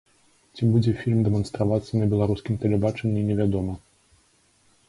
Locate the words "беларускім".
2.13-2.57